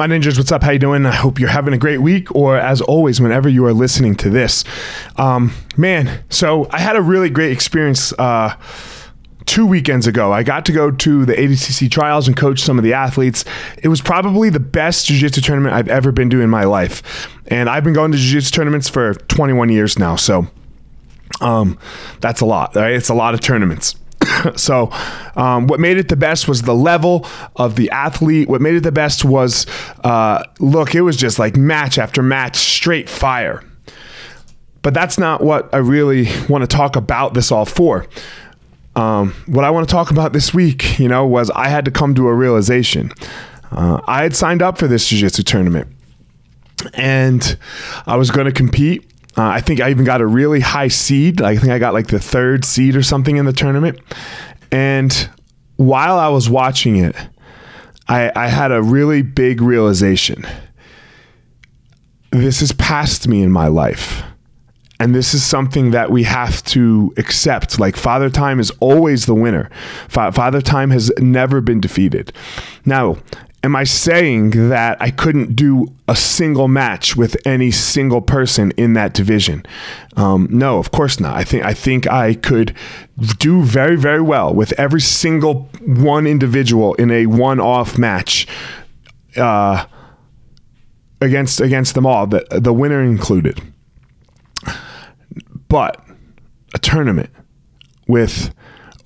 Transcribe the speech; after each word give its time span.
My 0.00 0.06
ninjas, 0.06 0.38
what's 0.38 0.50
up? 0.50 0.62
How 0.62 0.70
you 0.70 0.78
doing? 0.78 1.04
I 1.04 1.12
hope 1.12 1.38
you're 1.38 1.50
having 1.50 1.74
a 1.74 1.76
great 1.76 2.00
week, 2.00 2.34
or 2.34 2.56
as 2.56 2.80
always, 2.80 3.20
whenever 3.20 3.50
you 3.50 3.66
are 3.66 3.74
listening 3.74 4.14
to 4.14 4.30
this. 4.30 4.64
Um, 5.16 5.52
man, 5.76 6.24
so 6.30 6.66
I 6.70 6.78
had 6.78 6.96
a 6.96 7.02
really 7.02 7.28
great 7.28 7.52
experience 7.52 8.14
uh, 8.14 8.56
two 9.44 9.66
weekends 9.66 10.06
ago. 10.06 10.32
I 10.32 10.42
got 10.42 10.64
to 10.64 10.72
go 10.72 10.90
to 10.90 11.26
the 11.26 11.34
ADCC 11.34 11.90
trials 11.90 12.28
and 12.28 12.34
coach 12.34 12.60
some 12.60 12.78
of 12.78 12.82
the 12.82 12.94
athletes. 12.94 13.44
It 13.82 13.88
was 13.88 14.00
probably 14.00 14.48
the 14.48 14.58
best 14.58 15.04
jiu-jitsu 15.04 15.42
tournament 15.42 15.74
I've 15.74 15.88
ever 15.88 16.12
been 16.12 16.30
to 16.30 16.40
in 16.40 16.48
my 16.48 16.64
life, 16.64 17.36
and 17.48 17.68
I've 17.68 17.84
been 17.84 17.92
going 17.92 18.10
to 18.12 18.16
jiu-jitsu 18.16 18.52
tournaments 18.52 18.88
for 18.88 19.12
21 19.12 19.68
years 19.68 19.98
now. 19.98 20.16
So, 20.16 20.46
um, 21.42 21.78
that's 22.20 22.40
a 22.40 22.46
lot. 22.46 22.74
Right? 22.74 22.94
It's 22.94 23.10
a 23.10 23.14
lot 23.14 23.34
of 23.34 23.40
tournaments. 23.40 23.96
so, 24.56 24.90
um, 25.36 25.66
what 25.66 25.80
made 25.80 25.96
it 25.96 26.08
the 26.08 26.16
best 26.16 26.48
was 26.48 26.62
the 26.62 26.74
level 26.74 27.26
of 27.56 27.76
the 27.76 27.90
athlete. 27.90 28.48
What 28.48 28.60
made 28.60 28.74
it 28.74 28.82
the 28.82 28.92
best 28.92 29.24
was, 29.24 29.66
uh, 30.04 30.44
look, 30.58 30.94
it 30.94 31.02
was 31.02 31.16
just 31.16 31.38
like 31.38 31.56
match 31.56 31.98
after 31.98 32.22
match, 32.22 32.56
straight 32.56 33.08
fire. 33.08 33.64
But 34.82 34.94
that's 34.94 35.18
not 35.18 35.42
what 35.42 35.72
I 35.74 35.78
really 35.78 36.28
want 36.48 36.62
to 36.62 36.66
talk 36.66 36.96
about 36.96 37.34
this 37.34 37.52
all 37.52 37.66
for. 37.66 38.06
Um, 38.96 39.34
what 39.46 39.64
I 39.64 39.70
want 39.70 39.88
to 39.88 39.92
talk 39.92 40.10
about 40.10 40.32
this 40.32 40.52
week, 40.52 40.98
you 40.98 41.08
know, 41.08 41.26
was 41.26 41.50
I 41.50 41.68
had 41.68 41.84
to 41.84 41.90
come 41.90 42.14
to 42.14 42.28
a 42.28 42.34
realization. 42.34 43.12
Uh, 43.70 44.00
I 44.06 44.22
had 44.22 44.34
signed 44.34 44.62
up 44.62 44.78
for 44.78 44.88
this 44.88 45.08
jiu-jitsu 45.08 45.44
tournament, 45.44 45.88
and 46.94 47.56
I 48.06 48.16
was 48.16 48.30
going 48.30 48.46
to 48.46 48.52
compete 48.52 49.09
uh, 49.36 49.44
I 49.44 49.60
think 49.60 49.80
I 49.80 49.90
even 49.90 50.04
got 50.04 50.20
a 50.20 50.26
really 50.26 50.60
high 50.60 50.88
seed. 50.88 51.40
I 51.40 51.56
think 51.56 51.72
I 51.72 51.78
got 51.78 51.94
like 51.94 52.08
the 52.08 52.18
third 52.18 52.64
seed 52.64 52.96
or 52.96 53.02
something 53.02 53.36
in 53.36 53.44
the 53.44 53.52
tournament. 53.52 53.98
And 54.72 55.30
while 55.76 56.18
I 56.18 56.28
was 56.28 56.48
watching 56.50 56.96
it, 56.96 57.16
I, 58.08 58.32
I 58.34 58.48
had 58.48 58.72
a 58.72 58.82
really 58.82 59.22
big 59.22 59.60
realization. 59.60 60.46
This 62.32 62.60
has 62.60 62.72
passed 62.72 63.28
me 63.28 63.42
in 63.42 63.52
my 63.52 63.68
life. 63.68 64.22
And 65.00 65.14
this 65.14 65.32
is 65.32 65.42
something 65.42 65.90
that 65.92 66.10
we 66.10 66.24
have 66.24 66.62
to 66.64 67.12
accept. 67.16 67.80
Like, 67.80 67.96
Father 67.96 68.28
Time 68.28 68.60
is 68.60 68.70
always 68.80 69.24
the 69.24 69.34
winner. 69.34 69.70
Father 70.08 70.60
Time 70.60 70.90
has 70.90 71.10
never 71.18 71.62
been 71.62 71.80
defeated. 71.80 72.32
Now, 72.84 73.16
am 73.62 73.76
I 73.76 73.84
saying 73.84 74.68
that 74.68 75.00
I 75.00 75.10
couldn't 75.10 75.56
do 75.56 75.88
a 76.06 76.16
single 76.16 76.68
match 76.68 77.16
with 77.16 77.36
any 77.46 77.70
single 77.70 78.20
person 78.20 78.72
in 78.72 78.92
that 78.92 79.14
division? 79.14 79.64
Um, 80.16 80.48
no, 80.50 80.78
of 80.78 80.90
course 80.90 81.18
not. 81.18 81.34
I 81.34 81.44
think 81.44 81.64
I 81.64 81.74
think 81.74 82.06
I 82.06 82.34
could 82.34 82.76
do 83.38 83.62
very 83.62 83.96
very 83.96 84.22
well 84.22 84.54
with 84.54 84.72
every 84.78 85.00
single 85.00 85.68
one 85.86 86.26
individual 86.26 86.94
in 86.94 87.10
a 87.10 87.26
one-off 87.26 87.98
match 87.98 88.46
uh, 89.36 89.86
against 91.20 91.60
against 91.60 91.94
them 91.94 92.06
all, 92.06 92.26
the 92.26 92.46
the 92.50 92.72
winner 92.72 93.02
included. 93.02 93.60
But 95.70 96.04
a 96.74 96.78
tournament 96.78 97.30
with 98.06 98.54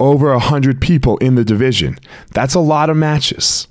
over 0.00 0.32
a 0.32 0.40
hundred 0.40 0.80
people 0.80 1.18
in 1.18 1.36
the 1.36 1.44
division, 1.44 1.98
that's 2.32 2.54
a 2.54 2.60
lot 2.60 2.90
of 2.90 2.96
matches 2.96 3.68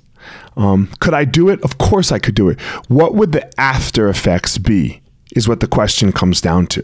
um, 0.56 0.88
could 1.00 1.14
I 1.14 1.24
do 1.24 1.48
it? 1.48 1.62
Of 1.62 1.78
course 1.78 2.12
I 2.12 2.18
could 2.18 2.34
do 2.34 2.48
it. 2.48 2.60
What 2.88 3.14
would 3.14 3.32
the 3.32 3.60
after 3.60 4.08
effects 4.08 4.58
be? 4.58 5.02
Is 5.34 5.48
what 5.48 5.60
the 5.60 5.66
question 5.66 6.12
comes 6.12 6.40
down 6.40 6.68
to. 6.68 6.82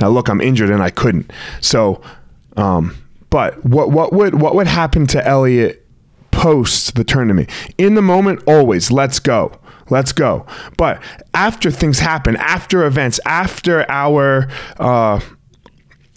Now, 0.00 0.08
look, 0.08 0.28
I'm 0.28 0.40
injured 0.40 0.68
and 0.68 0.82
I 0.82 0.90
couldn't. 0.90 1.32
So, 1.62 2.02
um, 2.56 2.94
but 3.30 3.64
what 3.64 3.90
what 3.90 4.12
would 4.12 4.40
what 4.40 4.54
would 4.54 4.66
happen 4.66 5.06
to 5.08 5.26
Elliot 5.26 5.86
post 6.30 6.94
the 6.94 7.04
tournament? 7.04 7.48
In 7.78 7.94
the 7.94 8.02
moment, 8.02 8.42
always 8.46 8.90
let's 8.90 9.18
go. 9.18 9.58
Let's 9.88 10.12
go. 10.12 10.44
But 10.76 11.00
after 11.32 11.70
things 11.70 12.00
happen, 12.00 12.36
after 12.36 12.84
events, 12.84 13.18
after 13.24 13.90
our 13.90 14.48
uh, 14.78 15.20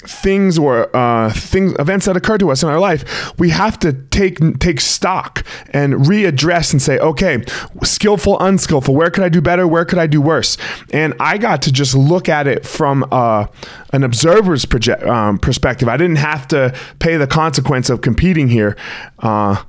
things 0.08 0.58
or 0.58 0.96
uh, 0.96 1.32
things 1.34 1.74
events 1.80 2.06
that 2.06 2.16
occur 2.16 2.38
to 2.38 2.52
us 2.52 2.64
in 2.64 2.70
our 2.70 2.80
life 2.80 3.38
we 3.38 3.50
have 3.50 3.78
to 3.78 3.92
take 3.92 4.38
take 4.60 4.80
stock 4.80 5.46
and 5.72 5.94
readdress 5.94 6.72
and 6.72 6.82
say 6.82 6.98
okay 7.00 7.44
skillful 7.84 8.40
unskillful 8.40 8.96
where 8.96 9.10
could 9.10 9.24
i 9.24 9.30
do 9.30 9.42
better? 9.42 9.68
Where 9.68 9.86
could 9.86 10.00
i 10.00 10.08
do 10.08 10.22
worse? 10.22 10.58
And 10.92 11.14
i 11.20 11.38
got 11.38 11.62
to 11.64 11.72
just 11.72 11.96
look 11.96 12.30
at 12.30 12.48
it 12.48 12.66
from 12.66 13.06
uh, 13.12 13.48
an 13.94 14.04
observer's 14.04 14.66
project, 14.66 15.04
um, 15.04 15.38
perspective. 15.38 15.88
I 15.88 15.98
didn't 15.98 16.18
have 16.18 16.48
to 16.50 16.76
pay 17.00 17.18
the 17.18 17.28
consequence 17.28 17.90
of 17.90 18.02
competing 18.02 18.50
here. 18.50 18.76
Uh, 19.20 19.64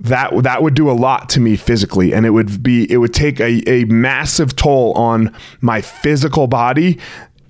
that 0.00 0.34
that 0.42 0.62
would 0.62 0.72
do 0.74 0.90
a 0.90 0.92
lot 0.92 1.28
to 1.28 1.40
me 1.40 1.56
physically 1.56 2.14
and 2.14 2.24
it 2.24 2.30
would 2.30 2.62
be 2.62 2.90
it 2.90 2.96
would 2.96 3.12
take 3.12 3.38
a, 3.38 3.62
a 3.68 3.84
massive 3.84 4.56
toll 4.56 4.94
on 4.94 5.34
my 5.60 5.82
physical 5.82 6.46
body 6.46 6.98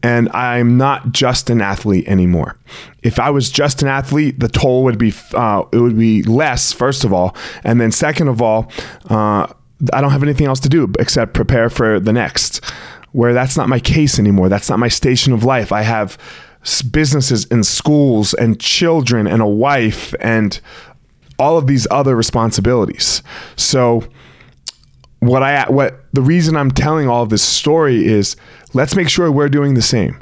and 0.02 0.28
I'm 0.30 0.76
not 0.76 1.12
just 1.12 1.50
an 1.50 1.60
athlete 1.60 2.08
anymore. 2.08 2.56
If 3.02 3.18
I 3.18 3.30
was 3.30 3.50
just 3.50 3.82
an 3.82 3.88
athlete, 3.88 4.40
the 4.40 4.48
toll 4.48 4.84
would 4.84 4.98
be 4.98 5.12
uh, 5.34 5.64
it 5.72 5.78
would 5.78 5.98
be 5.98 6.22
less. 6.22 6.72
First 6.72 7.04
of 7.04 7.12
all, 7.12 7.36
and 7.64 7.80
then 7.80 7.92
second 7.92 8.28
of 8.28 8.40
all, 8.40 8.70
uh, 9.08 9.46
I 9.92 10.00
don't 10.00 10.10
have 10.10 10.22
anything 10.22 10.46
else 10.46 10.60
to 10.60 10.68
do 10.68 10.92
except 10.98 11.34
prepare 11.34 11.70
for 11.70 12.00
the 12.00 12.12
next. 12.12 12.64
Where 13.12 13.34
that's 13.34 13.56
not 13.56 13.68
my 13.68 13.80
case 13.80 14.18
anymore. 14.20 14.48
That's 14.48 14.70
not 14.70 14.78
my 14.78 14.88
station 14.88 15.32
of 15.32 15.42
life. 15.42 15.72
I 15.72 15.82
have 15.82 16.16
businesses 16.90 17.46
and 17.50 17.66
schools 17.66 18.34
and 18.34 18.60
children 18.60 19.26
and 19.26 19.42
a 19.42 19.48
wife 19.48 20.14
and 20.20 20.60
all 21.38 21.58
of 21.58 21.66
these 21.66 21.86
other 21.90 22.14
responsibilities. 22.14 23.22
So 23.56 24.04
what 25.20 25.42
I 25.42 25.70
what 25.70 26.00
the 26.12 26.22
reason 26.22 26.56
I'm 26.56 26.70
telling 26.70 27.08
all 27.08 27.26
this 27.26 27.42
story 27.42 28.06
is 28.06 28.36
let's 28.74 28.96
make 28.96 29.08
sure 29.08 29.30
we're 29.30 29.48
doing 29.48 29.74
the 29.74 29.82
same. 29.82 30.20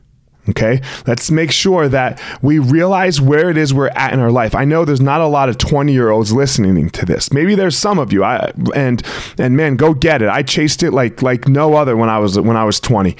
Okay, 0.48 0.80
let's 1.06 1.30
make 1.30 1.52
sure 1.52 1.90
that 1.90 2.22
we 2.40 2.58
realize 2.58 3.20
where 3.20 3.50
it 3.50 3.58
is 3.58 3.74
we're 3.74 3.88
at 3.88 4.14
in 4.14 4.18
our 4.18 4.30
life. 4.30 4.54
I 4.54 4.64
know 4.64 4.86
there's 4.86 5.00
not 5.00 5.20
a 5.20 5.26
lot 5.26 5.50
of 5.50 5.58
20 5.58 5.92
year 5.92 6.08
olds 6.08 6.32
listening 6.32 6.88
to 6.88 7.04
this. 7.04 7.30
Maybe 7.30 7.54
there's 7.54 7.76
some 7.76 7.98
of 7.98 8.14
you. 8.14 8.24
I 8.24 8.52
and 8.74 9.02
and 9.36 9.56
man, 9.56 9.76
go 9.76 9.92
get 9.92 10.22
it. 10.22 10.28
I 10.28 10.42
chased 10.42 10.82
it 10.82 10.92
like 10.92 11.22
like 11.22 11.48
no 11.48 11.74
other 11.74 11.96
when 11.96 12.08
I 12.08 12.18
was 12.18 12.40
when 12.40 12.56
I 12.56 12.64
was 12.64 12.80
20 12.80 13.16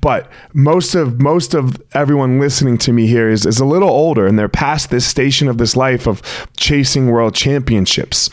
but 0.00 0.30
most 0.52 0.94
of 0.94 1.20
most 1.20 1.54
of 1.54 1.82
everyone 1.92 2.38
listening 2.38 2.78
to 2.78 2.92
me 2.92 3.06
here 3.06 3.28
is 3.28 3.46
is 3.46 3.58
a 3.60 3.64
little 3.64 3.88
older 3.88 4.26
and 4.26 4.38
they're 4.38 4.48
past 4.48 4.90
this 4.90 5.06
station 5.06 5.48
of 5.48 5.58
this 5.58 5.76
life 5.76 6.06
of 6.06 6.22
chasing 6.56 7.08
world 7.08 7.34
championships. 7.34 8.30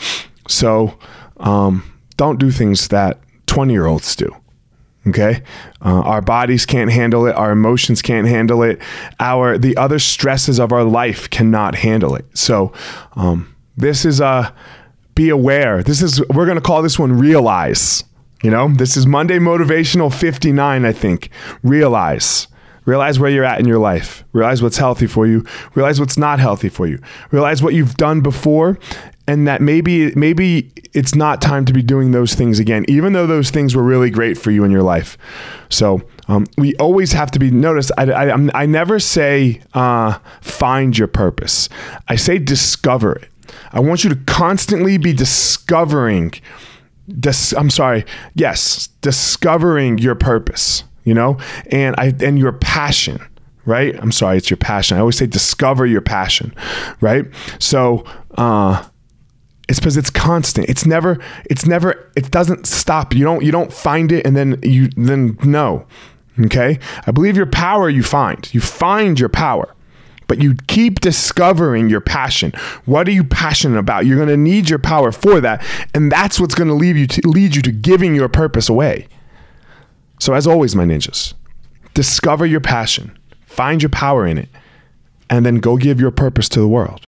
So 0.48 0.98
um, 1.38 1.93
don't 2.18 2.40
do 2.40 2.52
things 2.52 2.88
that 2.90 3.20
20 3.48 3.74
year 3.74 3.86
olds 3.86 4.16
do. 4.16 4.30
Okay, 5.06 5.44
uh, 5.82 6.00
our 6.00 6.22
bodies 6.22 6.66
can't 6.66 6.90
handle 6.90 7.28
it. 7.28 7.34
Our 7.34 7.52
emotions 7.52 8.02
can't 8.02 8.26
handle 8.26 8.64
it. 8.64 8.82
Our 9.20 9.58
the 9.58 9.76
other 9.76 10.00
stresses 10.00 10.60
of 10.60 10.72
our 10.72 10.86
life 10.86 11.30
cannot 11.30 11.76
handle 11.76 12.16
it. 12.16 12.26
So, 12.34 12.72
um, 13.18 13.54
this 13.76 14.06
is 14.06 14.22
a 14.22 14.26
uh, 14.26 14.52
be 15.14 15.28
aware. 15.28 15.84
This 15.84 16.02
is 16.02 16.26
we're 16.30 16.46
gonna 16.46 16.62
call 16.62 16.82
this 16.82 16.98
one 16.98 17.12
realize. 17.12 18.06
You 18.44 18.52
know, 18.52 18.70
this 18.70 18.96
is 18.96 19.06
Monday 19.06 19.40
Motivational 19.40 20.14
59. 20.14 20.86
I 20.86 20.92
think 20.94 21.30
realize. 21.64 22.48
Realize 22.86 23.18
where 23.18 23.30
you're 23.30 23.46
at 23.46 23.60
in 23.60 23.66
your 23.66 23.80
life. 23.80 24.26
Realize 24.34 24.62
what's 24.62 24.78
healthy 24.78 25.08
for 25.08 25.26
you. 25.26 25.46
Realize 25.74 26.00
what's 26.02 26.18
not 26.18 26.40
healthy 26.40 26.68
for 26.68 26.86
you. 26.86 27.00
Realize 27.32 27.64
what 27.64 27.74
you've 27.74 27.96
done 27.96 28.20
before 28.20 28.78
and 29.28 29.48
that 29.48 29.62
maybe 29.62 30.14
maybe 30.16 30.72
it's 30.94 31.16
not 31.16 31.42
time 31.42 31.66
to 31.66 31.74
be 31.74 31.82
doing 31.82 32.12
those 32.12 32.34
things 32.34 32.60
again 32.60 32.86
even 32.88 33.14
though 33.14 33.26
those 33.26 33.50
things 33.50 33.76
were 33.76 33.84
really 33.84 34.10
great 34.10 34.38
for 34.38 34.52
you 34.52 34.64
in 34.64 34.72
your 34.72 34.84
life. 34.84 35.18
So 35.70 36.02
um, 36.28 36.46
we 36.58 36.76
always 36.76 37.12
have 37.14 37.32
to 37.32 37.40
be 37.40 37.52
noticed 37.52 37.92
i, 37.98 38.04
I, 38.04 38.50
I 38.54 38.66
never 38.66 39.00
say 39.00 39.62
uh, 39.74 40.20
find 40.42 40.98
your 40.98 41.08
purpose. 41.08 41.70
I 42.08 42.16
say 42.16 42.38
discover 42.38 43.14
it. 43.14 43.30
I 43.72 43.80
want 43.80 44.04
you 44.04 44.10
to 44.10 44.16
constantly 44.16 44.98
be 44.98 45.14
discovering 45.14 46.34
dis, 47.20 47.54
i'm 47.54 47.70
sorry 47.70 48.06
yes 48.34 48.88
discovering 49.02 49.98
your 49.98 50.16
purpose 50.16 50.86
you 51.04 51.14
know 51.14 51.38
and 51.70 51.94
i 51.98 52.14
and 52.22 52.40
your 52.40 52.54
passion 52.54 53.20
right? 53.66 53.96
I'm 54.02 54.12
sorry 54.12 54.38
it's 54.38 54.50
your 54.50 54.58
passion. 54.58 54.98
I 54.98 55.00
always 55.00 55.18
say 55.18 55.26
discover 55.26 55.86
your 55.86 56.02
passion 56.02 56.54
right? 57.02 57.26
So 57.60 58.04
uh 58.38 58.84
it's 59.74 59.80
because 59.80 59.98
it's 59.98 60.12
constant. 60.12 60.70
It's 60.70 60.86
never. 60.86 61.18
It's 61.46 61.66
never. 61.66 62.12
It 62.16 62.30
doesn't 62.30 62.68
stop. 62.68 63.16
You 63.16 63.24
don't. 63.24 63.44
You 63.44 63.52
don't 63.52 63.74
find 63.74 64.12
it 64.12 64.24
and 64.24 64.36
then 64.36 64.60
you 64.62 64.90
then 64.90 65.36
no. 65.44 65.88
Okay. 66.42 66.78
I 67.08 67.10
believe 67.10 67.36
your 67.36 67.48
power 67.48 67.90
you 67.90 68.04
find. 68.04 68.54
You 68.54 68.62
find 68.62 69.20
your 69.20 69.30
power, 69.30 69.74
but 70.28 70.40
you 70.40 70.54
keep 70.68 71.00
discovering 71.00 71.90
your 71.90 72.02
passion. 72.02 72.52
What 72.86 73.08
are 73.08 73.12
you 73.14 73.24
passionate 73.24 73.80
about? 73.80 74.06
You're 74.06 74.18
going 74.18 74.28
to 74.28 74.38
need 74.38 74.70
your 74.70 74.78
power 74.78 75.12
for 75.12 75.42
that, 75.42 75.66
and 75.96 76.12
that's 76.12 76.40
what's 76.40 76.54
going 76.54 76.68
to 76.68 76.76
lead 76.76 76.96
you 76.96 77.08
to 77.08 77.28
lead 77.28 77.56
you 77.56 77.64
to 77.64 77.72
giving 77.72 78.14
your 78.14 78.30
purpose 78.30 78.70
away. 78.70 79.08
So 80.20 80.36
as 80.36 80.46
always, 80.46 80.76
my 80.76 80.86
ninjas, 80.86 81.34
discover 81.96 82.46
your 82.46 82.62
passion, 82.62 83.18
find 83.48 83.82
your 83.82 83.90
power 83.90 84.28
in 84.28 84.38
it, 84.38 84.50
and 85.32 85.44
then 85.44 85.56
go 85.56 85.78
give 85.78 86.00
your 86.00 86.12
purpose 86.12 86.48
to 86.50 86.60
the 86.60 86.68
world. 86.68 87.02